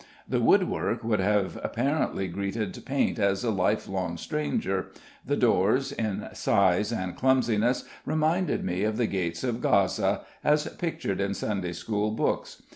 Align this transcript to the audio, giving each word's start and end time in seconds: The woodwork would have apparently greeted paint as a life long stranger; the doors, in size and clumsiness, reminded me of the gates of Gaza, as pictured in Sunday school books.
The 0.27 0.39
woodwork 0.41 1.03
would 1.03 1.19
have 1.19 1.59
apparently 1.63 2.27
greeted 2.27 2.81
paint 2.87 3.19
as 3.19 3.43
a 3.43 3.51
life 3.51 3.87
long 3.87 4.17
stranger; 4.17 4.87
the 5.23 5.35
doors, 5.37 5.91
in 5.91 6.27
size 6.33 6.91
and 6.91 7.15
clumsiness, 7.15 7.83
reminded 8.03 8.63
me 8.63 8.81
of 8.83 8.97
the 8.97 9.05
gates 9.05 9.43
of 9.43 9.61
Gaza, 9.61 10.21
as 10.43 10.65
pictured 10.79 11.21
in 11.21 11.35
Sunday 11.35 11.73
school 11.73 12.09
books. 12.09 12.63